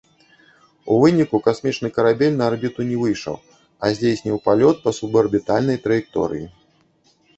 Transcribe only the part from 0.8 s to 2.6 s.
У выніку касмічны карабель на